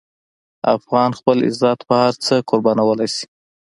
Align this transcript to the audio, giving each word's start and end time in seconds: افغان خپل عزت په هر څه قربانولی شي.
افغان 0.75 1.09
خپل 1.19 1.37
عزت 1.47 1.79
په 1.87 1.95
هر 2.03 2.13
څه 2.25 2.33
قربانولی 2.49 3.07
شي. 3.15 3.25